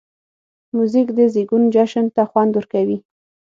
موزیک 0.75 1.07
د 1.17 1.19
زېږون 1.33 1.63
جشن 1.75 2.05
ته 2.15 2.23
خوند 2.29 2.51
ورکوي. 2.55 2.97